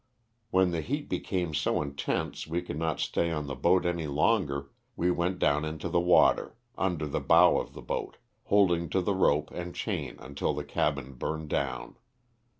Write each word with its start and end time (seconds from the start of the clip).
When 0.49 0.71
the 0.71 0.81
heat 0.81 1.09
became 1.09 1.53
so 1.53 1.79
intense 1.79 2.47
we 2.47 2.63
could 2.63 2.79
not 2.79 2.99
stay 2.99 3.29
on 3.29 3.45
the 3.45 3.53
boat 3.53 3.85
any 3.85 4.07
longer 4.07 4.71
we 4.95 5.11
went 5.11 5.37
down 5.37 5.63
into 5.63 5.89
the 5.89 5.99
water, 5.99 6.55
under 6.75 7.05
the 7.05 7.19
bow 7.19 7.59
of 7.59 7.73
the 7.73 7.83
boat, 7.83 8.17
holding 8.45 8.89
to 8.89 9.01
the 9.01 9.13
rope 9.13 9.51
and 9.51 9.75
chain 9.75 10.15
until 10.17 10.55
the 10.55 10.63
cabin 10.65 11.13
burned 11.13 11.49
down. 11.51 11.97